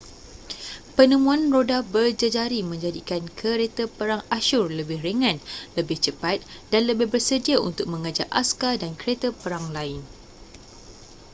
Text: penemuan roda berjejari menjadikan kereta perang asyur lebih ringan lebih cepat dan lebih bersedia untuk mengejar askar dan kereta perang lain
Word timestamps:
penemuan 0.97 1.41
roda 1.53 1.79
berjejari 1.93 2.59
menjadikan 2.71 3.21
kereta 3.39 3.83
perang 3.97 4.23
asyur 4.37 4.65
lebih 4.79 4.97
ringan 5.07 5.37
lebih 5.77 5.97
cepat 6.05 6.37
dan 6.73 6.81
lebih 6.89 7.05
bersedia 7.13 7.57
untuk 7.69 7.85
mengejar 7.93 8.25
askar 8.41 8.73
dan 8.81 8.91
kereta 9.01 9.27
perang 9.41 9.65
lain 9.77 9.99